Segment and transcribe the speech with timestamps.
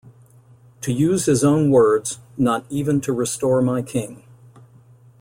[0.81, 4.23] To use his own words, "not even to restore my king.